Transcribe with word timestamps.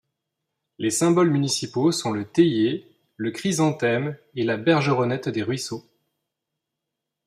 Les 0.79 0.89
symboles 0.89 1.29
municipaux 1.29 1.91
sont 1.91 2.11
le 2.11 2.25
théier, 2.25 2.91
le 3.17 3.29
chrysanthème 3.29 4.17
et 4.33 4.43
la 4.43 4.57
bergeronnette 4.57 5.29
des 5.29 5.43
ruisseaux. 5.43 5.85